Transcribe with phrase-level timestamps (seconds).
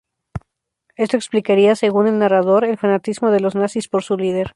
[0.95, 4.49] Esto explicaría, según el narrador, el fanatismo de los nazis por su líder.